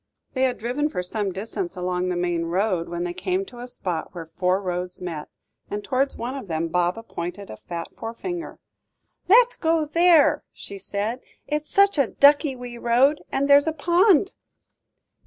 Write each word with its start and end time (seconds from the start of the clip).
They 0.33 0.41
had 0.45 0.57
driven 0.57 0.89
for 0.89 1.03
some 1.03 1.31
distance 1.31 1.75
along 1.75 2.09
the 2.09 2.15
main 2.15 2.45
road, 2.45 2.89
when 2.89 3.03
they 3.03 3.13
came 3.13 3.45
to 3.45 3.59
a 3.59 3.67
spot 3.67 4.15
where 4.15 4.25
four 4.25 4.59
roads 4.59 4.99
met, 4.99 5.29
and 5.69 5.83
towards 5.83 6.15
one 6.17 6.35
of 6.35 6.47
them 6.47 6.69
Baba 6.69 7.03
pointed 7.03 7.51
a 7.51 7.55
fat 7.57 7.93
forefinger. 7.95 8.57
"Let's 9.27 9.55
go 9.57 9.77
along 9.81 9.89
there," 9.93 10.43
she 10.53 10.79
said; 10.79 11.21
"it's 11.45 11.69
such 11.69 11.99
a 11.99 12.07
ducky 12.07 12.55
wee 12.55 12.79
road, 12.79 13.21
and 13.31 13.47
there's 13.47 13.67
a 13.67 13.73
pond." 13.73 14.33